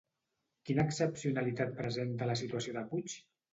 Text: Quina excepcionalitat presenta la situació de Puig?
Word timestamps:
Quina 0.69 0.85
excepcionalitat 0.91 1.77
presenta 1.83 2.31
la 2.33 2.41
situació 2.43 2.77
de 2.81 2.87
Puig? 2.97 3.19